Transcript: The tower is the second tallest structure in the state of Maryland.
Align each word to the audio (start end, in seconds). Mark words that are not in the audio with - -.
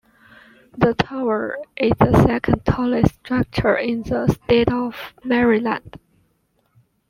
The 0.75 0.95
tower 0.95 1.59
is 1.77 1.91
the 1.99 2.23
second 2.25 2.65
tallest 2.65 3.13
structure 3.23 3.75
in 3.77 4.01
the 4.01 4.25
state 4.29 4.71
of 4.73 5.13
Maryland. 5.23 5.99